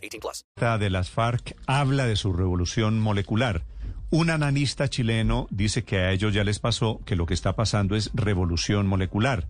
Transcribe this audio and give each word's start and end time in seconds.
18 0.00 0.20
plus. 0.20 0.44
de 0.80 0.90
las 0.90 1.10
FARC 1.10 1.56
habla 1.66 2.06
de 2.06 2.16
su 2.16 2.32
revolución 2.32 3.00
molecular. 3.00 3.64
Un 4.10 4.30
analista 4.30 4.88
chileno 4.88 5.46
dice 5.50 5.84
que 5.84 5.98
a 5.98 6.10
ellos 6.10 6.34
ya 6.34 6.42
les 6.42 6.58
pasó 6.58 7.00
que 7.04 7.14
lo 7.14 7.26
que 7.26 7.34
está 7.34 7.54
pasando 7.54 7.94
es 7.94 8.10
revolución 8.12 8.88
molecular. 8.88 9.46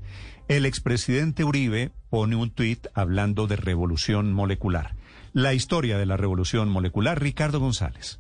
El 0.49 0.67
expresidente 0.67 1.45
Uribe 1.45 1.93
pone 2.11 2.37
un 2.37 2.51
tuit 2.51 2.87
hablando 2.93 3.47
de 3.47 3.57
revolución 3.57 4.33
molecular. 4.35 4.97
La 5.33 5.55
historia 5.55 5.97
de 5.97 6.07
la 6.07 6.19
revolución 6.19 6.69
molecular, 6.69 7.23
Ricardo 7.23 7.59
González. 7.59 8.20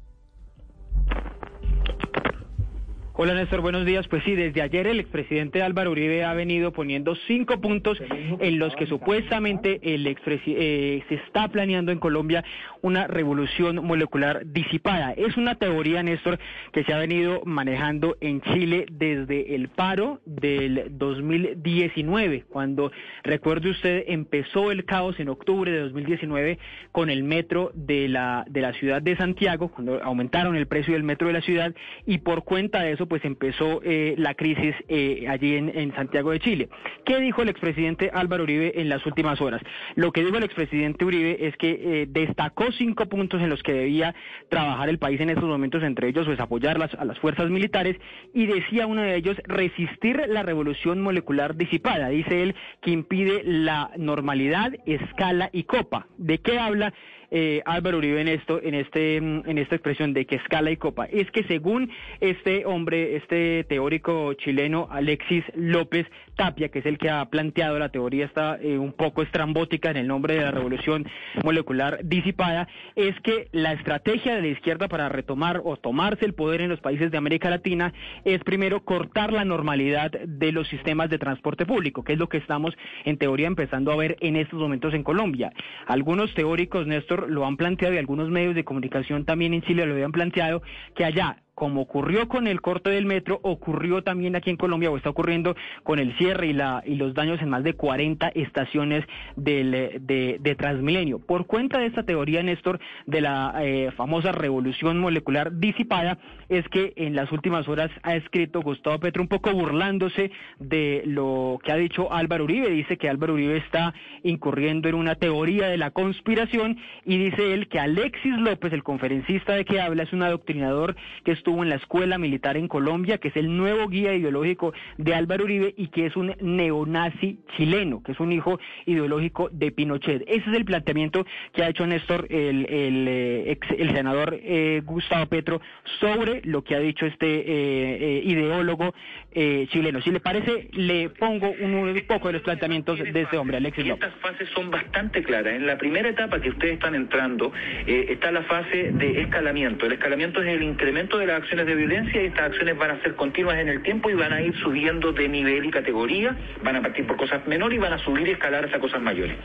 Hola 3.22 3.34
Néstor, 3.34 3.60
buenos 3.60 3.84
días. 3.84 4.08
Pues 4.08 4.24
sí, 4.24 4.34
desde 4.34 4.62
ayer 4.62 4.86
el 4.86 4.98
expresidente 4.98 5.62
Álvaro 5.62 5.90
Uribe 5.90 6.24
ha 6.24 6.32
venido 6.32 6.72
poniendo 6.72 7.14
cinco 7.26 7.60
puntos 7.60 7.98
en 8.00 8.58
los 8.58 8.74
que 8.76 8.86
supuestamente 8.86 9.78
el 9.82 10.06
eh, 10.06 11.04
se 11.06 11.14
está 11.16 11.46
planeando 11.48 11.92
en 11.92 11.98
Colombia 11.98 12.42
una 12.80 13.06
revolución 13.08 13.84
molecular 13.84 14.46
disipada. 14.46 15.12
Es 15.12 15.36
una 15.36 15.56
teoría, 15.56 16.02
Néstor, 16.02 16.38
que 16.72 16.82
se 16.84 16.94
ha 16.94 16.98
venido 16.98 17.42
manejando 17.44 18.16
en 18.22 18.40
Chile 18.40 18.86
desde 18.90 19.54
el 19.54 19.68
paro 19.68 20.22
del 20.24 20.86
2019, 20.92 22.46
cuando, 22.48 22.90
recuerde 23.22 23.68
usted, 23.68 24.04
empezó 24.06 24.72
el 24.72 24.86
caos 24.86 25.20
en 25.20 25.28
octubre 25.28 25.70
de 25.70 25.80
2019 25.80 26.58
con 26.90 27.10
el 27.10 27.22
metro 27.22 27.70
de 27.74 28.08
la, 28.08 28.46
de 28.48 28.62
la 28.62 28.72
ciudad 28.72 29.02
de 29.02 29.14
Santiago, 29.18 29.68
cuando 29.68 30.02
aumentaron 30.02 30.56
el 30.56 30.66
precio 30.66 30.94
del 30.94 31.02
metro 31.02 31.26
de 31.26 31.34
la 31.34 31.42
ciudad 31.42 31.74
y 32.06 32.16
por 32.16 32.44
cuenta 32.44 32.80
de 32.80 32.92
eso 32.92 33.09
pues 33.10 33.24
empezó 33.24 33.82
eh, 33.82 34.14
la 34.16 34.34
crisis 34.34 34.72
eh, 34.88 35.26
allí 35.28 35.56
en, 35.56 35.92
Santiago 35.96 36.30
de 36.30 36.38
Chile. 36.38 36.68
¿Qué 37.04 37.18
dijo 37.18 37.42
el 37.42 37.48
expresidente 37.48 38.08
Álvaro 38.14 38.44
Uribe 38.44 38.80
en 38.80 38.88
las 38.88 39.04
últimas 39.04 39.40
horas? 39.40 39.60
Lo 39.96 40.12
que 40.12 40.24
dijo 40.24 40.36
el 40.36 40.44
expresidente 40.44 41.04
Uribe 41.04 41.48
es 41.48 41.56
que 41.56 41.70
eh, 41.70 42.06
destacó 42.08 42.70
cinco 42.70 43.06
puntos 43.06 43.42
en 43.42 43.50
los 43.50 43.64
que 43.64 43.72
debía 43.72 44.14
trabajar 44.48 44.88
el 44.88 44.98
país 44.98 45.20
en 45.20 45.30
estos 45.30 45.44
momentos, 45.44 45.82
entre 45.82 46.08
ellos 46.08 46.24
pues 46.24 46.38
apoyar 46.38 46.80
a 46.80 47.04
las 47.04 47.18
fuerzas 47.18 47.50
militares 47.50 47.96
y 48.32 48.46
decía 48.46 48.86
uno 48.86 49.02
de 49.02 49.16
ellos 49.16 49.36
resistir 49.44 50.22
la 50.28 50.44
revolución 50.44 51.00
molecular 51.00 51.56
disipada. 51.56 52.10
Dice 52.10 52.44
él 52.44 52.54
que 52.80 52.92
impide 52.92 53.42
la 53.44 53.90
normalidad, 53.96 54.72
escala 54.86 55.50
y 55.52 55.64
copa. 55.64 56.06
¿De 56.16 56.38
qué 56.38 56.60
habla? 56.60 56.94
Eh, 57.30 57.62
Álvaro 57.64 57.98
Uribe 57.98 58.20
en 58.20 58.28
esto, 58.28 58.60
en 58.62 58.74
este, 58.74 59.16
en 59.16 59.58
esta 59.58 59.76
expresión 59.76 60.12
de 60.12 60.26
que 60.26 60.36
escala 60.36 60.70
y 60.70 60.76
copa, 60.76 61.06
es 61.06 61.30
que 61.30 61.44
según 61.44 61.90
este 62.20 62.64
hombre, 62.66 63.16
este 63.16 63.64
teórico 63.64 64.34
chileno 64.34 64.88
Alexis 64.90 65.44
López 65.54 66.06
Tapia, 66.36 66.70
que 66.70 66.78
es 66.78 66.86
el 66.86 66.98
que 66.98 67.10
ha 67.10 67.24
planteado 67.26 67.78
la 67.78 67.90
teoría 67.90 68.24
está 68.24 68.58
eh, 68.60 68.78
un 68.78 68.92
poco 68.92 69.22
estrambótica 69.22 69.90
en 69.90 69.98
el 69.98 70.06
nombre 70.06 70.34
de 70.34 70.40
la 70.40 70.50
revolución 70.50 71.06
molecular 71.44 72.00
disipada, 72.02 72.68
es 72.96 73.18
que 73.20 73.48
la 73.52 73.72
estrategia 73.72 74.34
de 74.34 74.42
la 74.42 74.48
izquierda 74.48 74.88
para 74.88 75.08
retomar 75.08 75.60
o 75.64 75.76
tomarse 75.76 76.24
el 76.24 76.34
poder 76.34 76.62
en 76.62 76.70
los 76.70 76.80
países 76.80 77.10
de 77.10 77.18
América 77.18 77.50
Latina 77.50 77.92
es 78.24 78.42
primero 78.42 78.84
cortar 78.84 79.32
la 79.32 79.44
normalidad 79.44 80.10
de 80.10 80.52
los 80.52 80.68
sistemas 80.68 81.10
de 81.10 81.18
transporte 81.18 81.66
público, 81.66 82.04
que 82.04 82.14
es 82.14 82.18
lo 82.18 82.28
que 82.28 82.38
estamos 82.38 82.74
en 83.04 83.18
teoría 83.18 83.46
empezando 83.46 83.92
a 83.92 83.96
ver 83.96 84.16
en 84.20 84.36
estos 84.36 84.58
momentos 84.58 84.94
en 84.94 85.02
Colombia. 85.02 85.52
Algunos 85.86 86.32
teóricos, 86.34 86.86
Néstor, 86.86 87.19
lo 87.28 87.46
han 87.46 87.56
planteado 87.56 87.94
y 87.94 87.98
algunos 87.98 88.30
medios 88.30 88.54
de 88.54 88.64
comunicación 88.64 89.24
también 89.24 89.54
en 89.54 89.62
Chile 89.62 89.86
lo 89.86 89.92
habían 89.92 90.12
planteado, 90.12 90.62
que 90.94 91.04
allá 91.04 91.42
como 91.60 91.82
ocurrió 91.82 92.26
con 92.26 92.46
el 92.46 92.62
corte 92.62 92.88
del 92.88 93.04
metro, 93.04 93.38
ocurrió 93.42 94.02
también 94.02 94.34
aquí 94.34 94.48
en 94.48 94.56
Colombia 94.56 94.90
o 94.90 94.96
está 94.96 95.10
ocurriendo 95.10 95.54
con 95.82 95.98
el 95.98 96.16
cierre 96.16 96.46
y, 96.46 96.52
la, 96.54 96.82
y 96.86 96.94
los 96.94 97.12
daños 97.12 97.42
en 97.42 97.50
más 97.50 97.62
de 97.62 97.74
40 97.74 98.28
estaciones 98.28 99.04
del, 99.36 99.70
de, 100.00 100.56
Transmilenio. 100.56 101.18
Por 101.18 101.44
cuenta 101.44 101.78
de 101.78 101.84
esta 101.84 102.04
teoría, 102.04 102.42
Néstor, 102.42 102.80
de 103.04 103.20
la 103.20 103.54
eh, 103.60 103.90
famosa 103.94 104.32
revolución 104.32 104.98
molecular 104.98 105.52
disipada, 105.58 106.16
es 106.48 106.66
que 106.68 106.94
en 106.96 107.14
las 107.14 107.30
últimas 107.30 107.68
horas 107.68 107.90
ha 108.04 108.16
escrito 108.16 108.62
Gustavo 108.62 108.98
Petro 108.98 109.20
un 109.20 109.28
poco 109.28 109.52
burlándose 109.52 110.30
de 110.60 111.02
lo 111.04 111.58
que 111.62 111.72
ha 111.72 111.76
dicho 111.76 112.10
Álvaro 112.10 112.44
Uribe. 112.44 112.70
Dice 112.70 112.96
que 112.96 113.10
Álvaro 113.10 113.34
Uribe 113.34 113.58
está 113.58 113.92
incurriendo 114.22 114.88
en 114.88 114.94
una 114.94 115.14
teoría 115.14 115.68
de 115.68 115.76
la 115.76 115.90
conspiración 115.90 116.78
y 117.04 117.18
dice 117.18 117.52
él 117.52 117.68
que 117.68 117.78
Alexis 117.78 118.38
López, 118.38 118.72
el 118.72 118.82
conferencista 118.82 119.52
de 119.52 119.66
que 119.66 119.78
habla, 119.78 120.04
es 120.04 120.12
un 120.14 120.22
adoctrinador 120.22 120.96
que 121.22 121.32
estuvo 121.32 121.49
en 121.50 121.68
la 121.68 121.76
Escuela 121.76 122.18
Militar 122.18 122.56
en 122.56 122.68
Colombia, 122.68 123.18
que 123.18 123.28
es 123.28 123.36
el 123.36 123.56
nuevo 123.56 123.88
guía 123.88 124.14
ideológico 124.14 124.72
de 124.96 125.14
Álvaro 125.14 125.44
Uribe 125.44 125.74
y 125.76 125.88
que 125.88 126.06
es 126.06 126.16
un 126.16 126.34
neonazi 126.40 127.40
chileno, 127.56 128.02
que 128.02 128.12
es 128.12 128.20
un 128.20 128.32
hijo 128.32 128.58
ideológico 128.86 129.48
de 129.50 129.70
Pinochet. 129.72 130.22
Ese 130.26 130.50
es 130.50 130.56
el 130.56 130.64
planteamiento 130.64 131.26
que 131.52 131.62
ha 131.62 131.68
hecho 131.68 131.86
Néstor, 131.86 132.26
el, 132.30 132.66
el, 132.70 133.06
eh, 133.08 133.58
senador 133.92 134.38
eh, 134.40 134.82
Gustavo 134.84 135.26
Petro, 135.26 135.60
sobre 135.98 136.40
lo 136.44 136.62
que 136.62 136.74
ha 136.74 136.80
dicho 136.80 137.06
este 137.06 137.26
eh, 137.26 138.22
ideólogo 138.24 138.94
chileno. 139.32 140.00
Si 140.00 140.10
le 140.10 140.18
parece, 140.18 140.68
le 140.72 141.08
pongo 141.10 141.50
un, 141.50 142.02
poco 142.06 142.28
de 142.28 142.34
los 142.34 142.42
planteamientos 142.42 142.98
de 142.98 143.20
este 143.20 143.36
hombre, 143.36 143.58
Alexis 143.58 143.86
López. 143.86 144.08
Estas 144.08 144.20
fases 144.20 144.48
son 144.54 144.70
bastante 144.70 145.22
claras. 145.22 145.54
En 145.54 145.66
la 145.66 145.78
primera 145.78 146.08
etapa 146.08 146.40
que 146.40 146.50
ustedes 146.50 146.74
están 146.74 146.94
entrando 146.94 147.52
está 147.86 148.32
la 148.32 148.42
fase 148.42 148.90
de 148.92 149.22
escalamiento. 149.22 149.86
El 149.86 149.92
escalamiento 149.92 150.42
es 150.42 150.48
el 150.48 150.62
incremento 150.62 151.18
de 151.18 151.26
la 151.26 151.39
acciones 151.40 151.66
de 151.66 151.74
violencia 151.74 152.22
y 152.22 152.26
estas 152.26 152.46
acciones 152.46 152.76
van 152.78 152.92
a 152.92 153.02
ser 153.02 153.14
continuas 153.16 153.58
en 153.58 153.68
el 153.68 153.82
tiempo 153.82 154.10
y 154.10 154.14
van 154.14 154.32
a 154.32 154.40
ir 154.40 154.54
subiendo 154.56 155.12
de 155.12 155.28
nivel 155.28 155.64
y 155.64 155.70
categoría, 155.70 156.36
van 156.62 156.76
a 156.76 156.82
partir 156.82 157.06
por 157.06 157.16
cosas 157.16 157.46
menores 157.46 157.76
y 157.76 157.80
van 157.80 157.92
a 157.92 157.98
subir 157.98 158.28
y 158.28 158.32
escalar 158.32 158.64
hasta 158.64 158.78
cosas 158.78 159.00
mayores. 159.02 159.36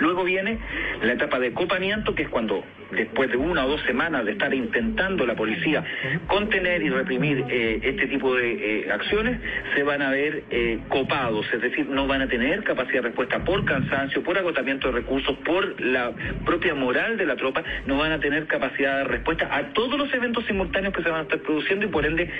Luego 0.00 0.24
viene 0.24 0.58
la 1.02 1.12
etapa 1.12 1.38
de 1.38 1.52
copamiento, 1.52 2.14
que 2.14 2.22
es 2.22 2.28
cuando 2.28 2.64
después 2.92 3.30
de 3.30 3.36
una 3.36 3.64
o 3.64 3.68
dos 3.68 3.80
semanas 3.82 4.24
de 4.24 4.32
estar 4.32 4.52
intentando 4.52 5.26
la 5.26 5.34
policía 5.34 5.84
contener 6.26 6.82
y 6.82 6.90
reprimir 6.90 7.44
eh, 7.48 7.80
este 7.82 8.06
tipo 8.06 8.34
de 8.34 8.82
eh, 8.82 8.92
acciones, 8.92 9.40
se 9.74 9.82
van 9.82 10.02
a 10.02 10.10
ver 10.10 10.44
eh, 10.50 10.78
copados, 10.88 11.46
es 11.52 11.60
decir, 11.60 11.86
no 11.86 12.06
van 12.06 12.22
a 12.22 12.28
tener 12.28 12.62
capacidad 12.64 13.02
de 13.02 13.08
respuesta 13.08 13.44
por 13.44 13.64
cansancio, 13.64 14.22
por 14.22 14.38
agotamiento 14.38 14.88
de 14.88 14.94
recursos, 14.94 15.36
por 15.38 15.80
la 15.80 16.12
propia 16.44 16.74
moral 16.74 17.16
de 17.16 17.26
la 17.26 17.36
tropa, 17.36 17.62
no 17.86 17.96
van 17.96 18.12
a 18.12 18.20
tener 18.20 18.46
capacidad 18.46 18.98
de 18.98 19.04
respuesta 19.04 19.48
a 19.50 19.72
todos 19.72 19.98
los 19.98 20.12
eventos 20.12 20.44
simultáneos 20.46 20.94
que 20.94 21.02
se 21.02 21.08
van 21.08 21.20
a 21.20 21.22
estar 21.22 21.38
produciendo 21.40 21.86
y 21.86 21.88
por 21.88 22.04
ende 22.04 22.30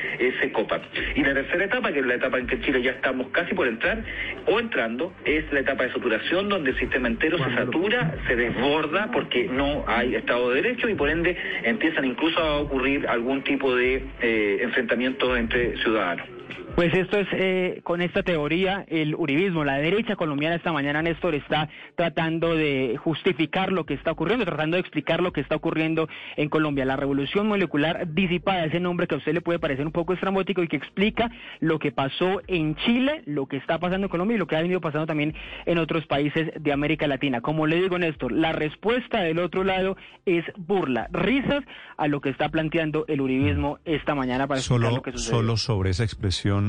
se 0.41 0.53
copan. 0.53 0.83
Y 1.15 1.23
la 1.23 1.35
tercera 1.35 1.65
etapa, 1.65 1.93
que 1.93 2.01
es 2.01 2.07
la 2.07 2.15
etapa 2.15 2.39
en 2.39 2.47
que 2.47 2.61
Chile 2.61 2.83
ya 2.83 2.93
estamos 2.93 3.29
casi 3.29 3.55
por 3.55 3.67
entrar 3.67 4.03
o 4.47 4.61
entrando, 4.61 5.13
es 5.25 5.51
la 5.53 5.61
etapa 5.61 5.85
de 5.85 5.93
saturación 5.93 6.49
donde 6.49 6.71
el 6.71 6.79
sistema 6.79 7.09
entero 7.09 7.32
se 7.39 7.55
satura, 7.55 8.15
se 8.27 8.37
desborda 8.37 9.11
porque 9.13 9.49
no 9.49 9.85
hay 9.87 10.15
estado 10.15 10.51
de 10.51 10.63
Derecho 10.63 10.89
y 10.89 10.95
por 10.95 11.09
ende 11.09 11.37
empiezan 11.65 12.05
incluso 12.05 12.39
a 12.41 12.59
ocurrir 12.59 13.07
algún 13.09 13.43
tipo 13.43 13.75
de 13.75 14.05
eh, 14.21 14.59
enfrentamiento 14.63 15.37
entre 15.37 15.77
ciudadanos. 15.79 16.27
Pues 16.75 16.95
esto 16.95 17.19
es, 17.19 17.29
eh, 17.33 17.81
con 17.85 18.01
esta 18.01 18.23
teoría, 18.23 18.87
el 18.89 19.15
uribismo, 19.15 19.63
la 19.63 19.77
derecha 19.77 20.17
colombiana 20.17 20.57
esta 20.57 20.73
mañana, 20.73 21.03
Néstor, 21.03 21.35
está 21.35 21.69
tratando 21.97 22.57
de 22.57 22.97
justificar 22.97 23.71
lo 23.71 23.85
que 23.85 23.93
está 23.93 24.13
ocurriendo, 24.13 24.47
tratando 24.47 24.77
de 24.77 24.81
explicar 24.81 25.23
lo 25.23 25.35
que 25.35 25.43
está 25.43 25.55
ocurriendo 25.55 26.09
en 26.37 26.49
Colombia. 26.49 26.87
La 26.87 26.97
revolución 26.97 27.47
molecular 27.47 28.09
disipada, 28.15 28.65
ese 28.65 28.81
nombre 28.81 29.07
que 29.07 29.15
a 29.15 29.19
usted 29.19 29.35
le 29.35 29.43
puede 29.43 29.59
parecer 29.59 29.85
un 29.85 29.93
poco 29.93 30.15
estrambótico 30.15 30.63
y 30.63 30.69
que 30.69 30.77
explica 30.77 31.31
lo 31.61 31.79
que 31.79 31.93
pasó 31.93 32.41
en 32.47 32.75
Chile, 32.77 33.23
lo 33.27 33.47
que 33.47 33.59
está 33.59 33.79
pasando 33.79 34.07
en 34.07 34.11
Colombia 34.11 34.37
y 34.37 34.39
lo 34.39 34.47
que 34.47 34.57
ha 34.57 34.63
venido 34.63 34.81
pasando 34.81 35.07
también 35.07 35.35
en 35.67 35.77
otros 35.77 36.07
países 36.07 36.53
de 36.59 36.73
América 36.73 37.07
Latina. 37.07 37.43
Como 37.43 37.67
le 37.67 37.83
digo, 37.83 37.99
Néstor, 37.99 38.33
la 38.33 38.53
respuesta 38.53 39.21
del 39.21 39.41
otro 39.41 39.63
lado 39.63 39.99
es 40.25 40.45
burla, 40.57 41.09
risas 41.13 41.65
a 41.99 42.09
lo 42.09 42.23
que 42.23 42.31
está 42.31 42.49
planteando 42.49 43.05
el 43.09 43.21
uribismo 43.21 43.79
esta 43.85 44.15
mañana 44.15 44.47
para 44.47 44.61
explicar 44.61 44.93
lo 44.95 45.03
que 45.03 45.13
sucede. 45.13 45.37
Solo 45.37 45.57
sobre 45.59 45.91
esa 45.91 46.05
expresión 46.05 46.62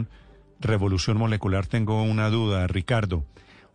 revolución 0.59 1.17
molecular, 1.17 1.67
tengo 1.67 2.01
una 2.03 2.29
duda, 2.29 2.67
Ricardo. 2.67 3.25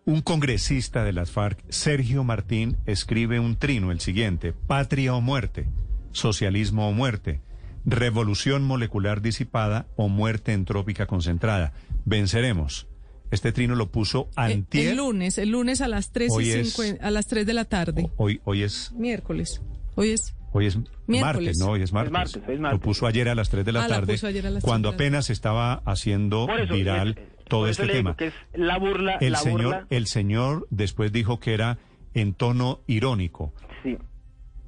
Un 0.05 0.23
congresista 0.23 1.05
de 1.05 1.12
las 1.12 1.31
FARC, 1.31 1.59
Sergio 1.69 2.25
Martín, 2.25 2.79
escribe 2.87 3.41
un 3.41 3.56
trino, 3.56 3.93
el 3.93 4.00
siguiente, 4.00 4.53
patria 4.53 5.15
o 5.15 5.20
muerte, 5.20 5.69
socialismo 6.12 6.88
o 6.88 6.93
muerte, 6.93 7.41
revolución 7.85 8.65
molecular 8.65 9.20
disipada 9.20 9.87
o 9.97 10.09
muerte 10.09 10.53
entrópica 10.55 11.06
concentrada. 11.06 11.73
Venceremos. 12.06 12.87
Este 13.31 13.53
trino 13.53 13.75
lo 13.75 13.91
puso 13.91 14.29
Eh, 14.31 14.55
antier. 14.55 14.88
El 14.93 14.97
lunes, 14.97 15.37
el 15.37 15.50
lunes 15.50 15.82
a 15.82 15.88
las 15.88 16.11
3 16.12 16.31
Hoy 16.32 16.47
y 16.49 16.50
es- 16.53 16.73
50 16.73 17.06
a 17.06 17.11
las 17.11 17.26
3 17.26 17.44
de 17.44 17.53
la 17.53 17.67
tarde. 17.67 18.11
Hoy, 18.17 18.41
hoy 18.44 18.62
es 18.62 18.93
Miércoles. 18.93 19.61
Hoy 19.94 20.11
es 20.11 20.35
Hoy 20.53 20.67
es 20.67 20.79
Miércoles. 21.06 21.21
martes, 21.21 21.59
¿no? 21.59 21.67
Hoy 21.73 21.83
es 21.83 21.93
martes. 21.93 22.12
martes, 22.12 22.43
hoy 22.49 22.55
es 22.55 22.61
martes. 22.61 22.81
Lo 22.81 22.85
puso 22.85 23.06
ayer 23.06 23.29
a 23.29 23.35
las 23.35 23.50
3 23.50 23.65
de 23.65 23.73
la 23.73 23.85
Ah, 23.85 23.89
tarde, 23.89 24.15
puso 24.15 24.27
ayer 24.27 24.47
a 24.47 24.50
las 24.50 24.62
cuando 24.65 24.91
3 24.91 24.99
de 24.99 25.05
la 25.05 25.09
apenas 25.09 25.31
estaba 25.31 25.75
haciendo 25.85 26.47
eso, 26.56 26.75
viral 26.75 27.11
es- 27.19 27.45
todo 27.49 27.61
por 27.61 27.69
eso 27.71 27.83
este 27.83 27.95
tema. 27.95 28.17
que 28.17 28.27
es 28.29 28.35
la 28.55 28.79
burla, 28.79 29.17
El 29.21 29.33
la 29.33 29.39
señor, 29.39 29.62
burla. 29.62 29.87
el 29.91 30.06
señor 30.06 30.67
después 30.71 31.12
dijo 31.12 31.39
que 31.41 31.55
era 31.55 31.79
en 32.15 32.33
tono 32.35 32.81
irónico. 32.87 33.53
Sí. 33.83 33.97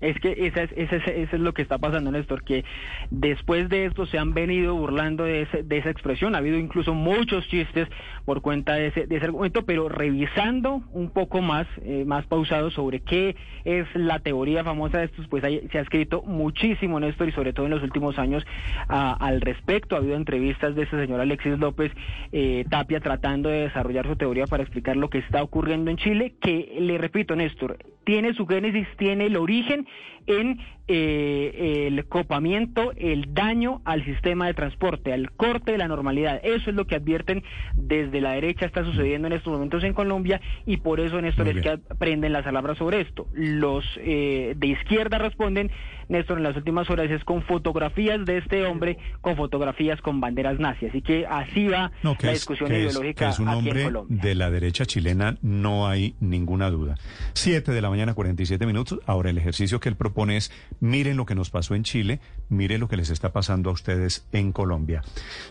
Es 0.01 0.19
que 0.21 0.35
esa 0.47 0.63
es, 0.63 0.71
es- 0.77 0.93
eso 0.93 1.37
es 1.37 1.41
lo 1.41 1.53
que 1.53 1.63
está 1.63 1.79
pasando, 1.79 2.11
Néstor, 2.11 2.43
que 2.43 2.65
después 3.11 3.69
de 3.69 3.85
esto 3.87 4.07
se 4.07 4.19
han 4.19 4.33
venido 4.35 4.75
burlando 4.75 5.25
de, 5.25 5.43
ese- 5.43 5.63
de 5.63 5.79
esa 5.79 5.91
expresión. 5.91 6.35
Ha 6.35 6.39
habido 6.39 6.59
incluso 6.59 6.95
muchos 6.95 7.47
chistes 7.49 7.89
por 8.25 8.41
cuenta 8.43 8.75
de 8.75 8.87
ese, 8.89 9.07
de 9.07 9.17
ese 9.17 9.27
argumento, 9.27 9.65
pero 9.67 9.89
revisando 9.89 10.83
un 10.93 11.11
poco 11.11 11.43
más, 11.43 11.67
eh, 11.85 12.05
más 12.07 12.27
pausado 12.27 12.71
sobre 12.71 13.01
qué 13.01 13.37
es 13.65 13.87
la 13.95 14.21
teoría 14.21 14.65
famosa 14.65 14.99
de 14.99 15.05
estos, 15.07 15.27
pues 15.29 15.45
hay- 15.45 15.69
se 15.71 15.79
ha 15.79 15.83
escrito 15.83 16.23
muchísimo, 16.23 16.99
Néstor, 17.01 17.29
y 17.29 17.33
sobre 17.33 17.53
todo 17.53 17.67
en 17.67 17.73
los 17.73 17.83
últimos 17.83 18.19
años 18.19 18.45
al 18.89 19.41
respecto. 19.41 19.95
Ha 19.97 19.99
habido 19.99 20.17
entrevistas 20.17 20.75
de 20.75 20.83
este 20.85 20.99
señor 20.99 21.21
Alexis 21.21 21.59
López 21.59 21.93
eh, 22.33 22.65
Tapia 22.71 23.01
tratando 23.01 23.49
de 23.49 23.63
desarrollar 23.63 24.07
su 24.07 24.17
teoría 24.17 24.47
para 24.47 24.63
explicar 24.63 24.97
lo 24.97 25.11
que 25.11 25.19
está 25.19 25.43
ocurriendo 25.43 25.91
en 25.91 25.97
Chile, 25.97 26.35
que 26.41 26.77
le 26.81 26.99
repito, 26.99 27.37
Néstor, 27.37 27.79
tiene 28.05 28.35
su 28.35 28.47
génesis, 28.47 28.87
tiene 28.97 29.27
el 29.27 29.37
origen 29.37 29.87
en 30.27 30.61
eh, 30.89 31.87
el 31.87 32.05
copamiento, 32.07 32.93
el 32.97 33.33
daño 33.33 33.81
al 33.85 34.05
sistema 34.05 34.47
de 34.47 34.55
transporte, 34.55 35.13
al 35.13 35.31
corte 35.33 35.73
de 35.73 35.79
la 35.79 35.89
normalidad. 35.89 36.41
Eso 36.43 36.71
es 36.71 36.77
lo 36.77 36.87
que 36.87 36.97
advierten 36.97 37.45
desde 37.75 38.21
la 38.21 38.33
derecha 38.33 38.67
está 38.67 38.85
sucediendo 38.85 39.29
en 39.29 39.35
estos 39.35 39.53
momentos 39.53 39.85
en 39.85 39.95
Colombia 39.95 40.41
y 40.67 40.79
por 40.79 41.01
eso, 41.01 41.21
Néstor, 41.21 41.49
es 41.49 41.63
que 41.63 41.79
prenden 41.99 42.33
las 42.33 42.45
palabras 42.45 42.79
sobre 42.79 43.01
esto. 43.01 43.27
Los 43.33 43.85
eh, 43.99 44.55
de 44.57 44.67
izquierda 44.67 45.19
responden, 45.19 45.71
Néstor, 46.11 46.37
en 46.39 46.43
las 46.45 46.57
últimas 46.57 46.91
horas 46.91 47.11
es 47.11 47.25
con 47.25 47.43
fotografías 47.43 48.25
de 48.27 48.39
este 48.39 48.65
hombre, 48.67 48.99
con 49.21 49.37
fotografías 49.37 50.01
con 50.03 50.21
banderas 50.21 50.59
nazis. 50.59 50.91
Así 50.91 51.01
que 51.03 51.25
así 51.27 51.69
va 51.69 51.93
No, 52.03 52.19
que 52.19 52.27
la 52.27 52.33
es, 52.33 52.41
discusión 52.41 52.71
es- 52.73 52.79
ideológica 52.93 53.25
que 53.27 53.31
es 53.31 53.39
un 53.39 53.49
aquí 53.49 53.59
en 53.61 53.67
hombre 53.67 53.85
Colombia. 53.85 54.19
de 54.23 54.35
la 54.35 54.51
derecha 54.51 54.85
chilena, 54.85 55.39
no 55.41 55.89
hay 55.89 56.15
ninguna 56.21 56.69
duda. 56.69 56.97
Siete 57.33 57.73
de 57.73 57.81
la 57.81 57.89
mañana, 57.91 58.13
47 58.15 58.67
minutos. 58.67 58.99
Ahora 59.07 59.31
el 59.31 59.39
ejercicio 59.39 59.79
que 59.81 59.89
él 59.89 59.97
propone 59.97 60.37
es, 60.37 60.53
miren 60.81 61.17
lo 61.17 61.27
que 61.27 61.35
nos 61.35 61.51
pasó 61.51 61.75
en 61.75 61.85
Chile, 61.85 62.21
miren 62.49 62.81
lo 62.81 62.89
que 62.89 62.97
les 62.97 63.11
está 63.11 63.33
pasando 63.33 63.71
a 63.71 63.73
ustedes 63.73 64.27
en 64.33 64.53
Colombia. 64.53 65.03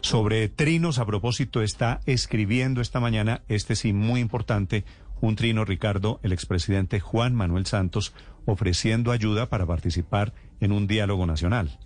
Sobre 0.02 0.50
trinos, 0.50 1.00
a 1.00 1.06
propósito, 1.06 1.62
está 1.62 2.02
escribiendo 2.06 2.82
esta 2.82 3.00
mañana, 3.00 3.42
este 3.48 3.76
sí 3.76 3.94
muy 3.94 4.20
importante, 4.20 4.84
un 5.22 5.36
trino, 5.36 5.66
Ricardo, 5.66 6.20
el 6.24 6.32
expresidente 6.32 7.00
Juan 7.00 7.36
Manuel 7.36 7.66
Santos, 7.66 8.14
ofreciendo 8.50 9.12
ayuda 9.12 9.48
para 9.50 9.66
participar 9.66 10.34
en 10.60 10.72
un 10.72 10.88
diálogo 10.88 11.26
nacional. 11.26 11.80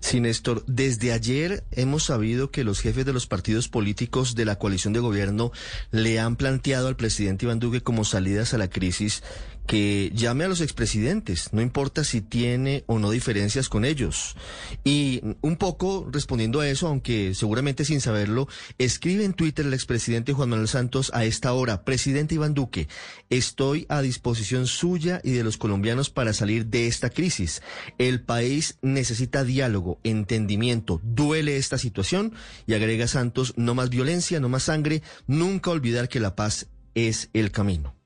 Sí, 0.00 0.20
Néstor, 0.20 0.64
desde 0.66 1.12
ayer 1.12 1.64
hemos 1.70 2.04
sabido 2.04 2.50
que 2.50 2.64
los 2.64 2.80
jefes 2.80 3.04
de 3.04 3.12
los 3.12 3.26
partidos 3.26 3.68
políticos 3.68 4.34
de 4.34 4.46
la 4.46 4.56
coalición 4.56 4.94
de 4.94 5.00
gobierno 5.00 5.52
le 5.90 6.18
han 6.18 6.36
planteado 6.36 6.88
al 6.88 6.96
presidente 6.96 7.44
Iván 7.44 7.58
Duque 7.58 7.82
como 7.82 8.04
salidas 8.04 8.54
a 8.54 8.58
la 8.58 8.70
crisis 8.70 9.22
que 9.70 10.10
llame 10.16 10.42
a 10.42 10.48
los 10.48 10.62
expresidentes, 10.62 11.52
no 11.52 11.62
importa 11.62 12.02
si 12.02 12.22
tiene 12.22 12.82
o 12.88 12.98
no 12.98 13.12
diferencias 13.12 13.68
con 13.68 13.84
ellos. 13.84 14.34
Y 14.82 15.22
un 15.42 15.54
poco 15.54 16.08
respondiendo 16.10 16.58
a 16.58 16.68
eso, 16.68 16.88
aunque 16.88 17.36
seguramente 17.36 17.84
sin 17.84 18.00
saberlo, 18.00 18.48
escribe 18.78 19.24
en 19.24 19.32
Twitter 19.32 19.64
el 19.64 19.72
expresidente 19.72 20.32
Juan 20.32 20.48
Manuel 20.48 20.66
Santos 20.66 21.12
a 21.14 21.24
esta 21.24 21.52
hora, 21.52 21.84
presidente 21.84 22.34
Iván 22.34 22.52
Duque, 22.52 22.88
estoy 23.28 23.86
a 23.88 24.02
disposición 24.02 24.66
suya 24.66 25.20
y 25.22 25.30
de 25.34 25.44
los 25.44 25.56
colombianos 25.56 26.10
para 26.10 26.32
salir 26.32 26.66
de 26.66 26.88
esta 26.88 27.08
crisis. 27.08 27.62
El 27.96 28.22
país 28.22 28.76
necesita 28.82 29.44
diálogo, 29.44 30.00
entendimiento, 30.02 31.00
duele 31.04 31.58
esta 31.58 31.78
situación 31.78 32.34
y 32.66 32.74
agrega 32.74 33.06
Santos, 33.06 33.54
no 33.56 33.76
más 33.76 33.88
violencia, 33.88 34.40
no 34.40 34.48
más 34.48 34.64
sangre, 34.64 35.04
nunca 35.28 35.70
olvidar 35.70 36.08
que 36.08 36.18
la 36.18 36.34
paz 36.34 36.66
es 36.96 37.30
el 37.34 37.52
camino. 37.52 37.99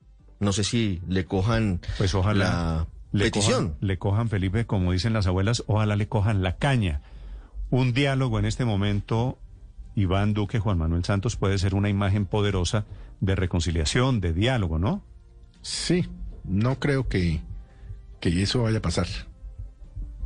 No 0.45 0.53
sé 0.53 0.63
si 0.63 1.01
le 1.07 1.25
cojan 1.25 1.81
Pues 1.97 2.13
ojalá 2.15 2.45
la 2.45 2.87
le 3.11 3.25
petición. 3.25 3.69
cojan, 3.69 3.77
le 3.81 3.97
cojan, 3.97 4.29
Felipe, 4.29 4.65
como 4.65 4.91
dicen 4.91 5.11
las 5.13 5.25
abuelas, 5.27 5.63
ojalá 5.67 5.95
le 5.95 6.07
cojan 6.07 6.43
la 6.43 6.57
caña. 6.57 7.01
Un 7.71 7.93
diálogo 7.93 8.37
en 8.39 8.45
este 8.45 8.63
momento, 8.63 9.39
Iván 9.95 10.33
Duque, 10.33 10.59
Juan 10.59 10.77
Manuel 10.77 11.03
Santos, 11.03 11.35
puede 11.35 11.57
ser 11.57 11.73
una 11.75 11.89
imagen 11.89 12.25
poderosa 12.25 12.85
de 13.21 13.35
reconciliación, 13.35 14.21
de 14.21 14.33
diálogo, 14.33 14.77
¿no? 14.77 15.01
Sí, 15.61 16.07
no 16.43 16.77
creo 16.79 17.07
que, 17.07 17.41
que 18.19 18.41
eso 18.43 18.63
vaya 18.63 18.77
a 18.77 18.81
pasar. 18.81 19.07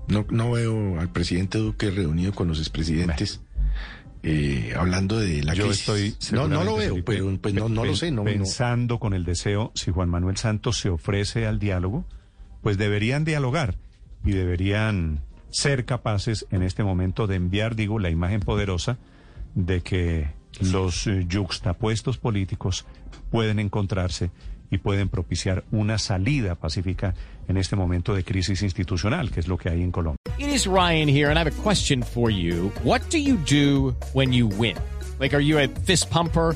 No, 0.08 0.26
no 0.30 0.52
veo 0.52 1.00
al 1.00 1.12
presidente 1.12 1.60
Duque 1.60 1.92
reunido 1.92 2.34
con 2.34 2.48
los 2.48 2.60
expresidentes 2.60 3.42
eh, 4.24 4.74
hablando 4.78 5.18
de 5.20 5.44
la 5.44 5.54
Yo 5.54 5.68
crisis. 5.68 5.80
estoy 5.80 6.38
no, 6.38 6.48
no 6.48 6.64
lo 6.64 6.76
veo, 6.76 6.90
Felipe, 6.90 7.14
pero 7.14 7.38
pues, 7.38 7.54
no, 7.54 7.70
no 7.70 7.86
lo 7.86 7.96
sé. 7.96 8.12
No, 8.12 8.18
no. 8.18 8.26
pensando 8.26 9.00
con 9.00 9.14
el 9.14 9.24
deseo, 9.24 9.72
si 9.76 9.92
Juan 9.92 10.10
Manuel 10.10 10.38
Santos 10.38 10.78
se 10.78 10.90
ofrece 10.90 11.48
al 11.48 11.60
diálogo, 11.60 12.06
pues 12.62 12.78
deberían 12.78 13.24
dialogar 13.24 13.76
y 14.26 14.32
deberían 14.32 15.22
ser 15.50 15.86
capaces 15.86 16.46
en 16.52 16.64
este 16.64 16.84
momento 16.84 17.28
de 17.28 17.36
enviar, 17.36 17.76
digo, 17.76 18.00
la 18.00 18.10
imagen 18.10 18.42
poderosa 18.42 18.98
de 19.56 19.82
que 19.82 20.32
los 20.62 21.08
eh, 21.08 21.26
yuxtapuestos 21.28 22.18
políticos 22.18 22.86
pueden 23.32 23.60
encontrarse 23.60 24.32
y 24.72 24.78
pueden 24.78 25.10
propiciar 25.10 25.64
una 25.72 25.98
salida 25.98 26.56
pacífica 26.56 27.16
en 27.48 27.58
este 27.58 27.76
momento 27.76 28.14
de 28.14 28.24
crisis 28.24 28.62
institucional, 28.62 29.32
que 29.32 29.40
es 29.40 29.48
lo 29.48 29.58
que 29.58 29.70
hay 29.70 29.82
en 29.82 29.92
Colombia. 29.92 30.18
It 30.38 30.50
is 30.50 30.68
Ryan 30.68 31.10
here, 31.10 31.30
and 31.30 31.38
I 31.38 31.42
have 31.42 31.52
a 31.52 31.64
question 31.64 32.04
for 32.04 32.30
you. 32.30 32.72
What 32.84 33.02
do 33.10 33.18
you 33.18 33.38
do 33.38 33.96
when 34.14 34.32
you 34.32 34.48
win? 34.48 34.78
Like, 35.20 35.36
are 35.36 35.44
you 35.44 35.60
a 35.60 35.68
fist 35.68 36.10
pumper? 36.10 36.56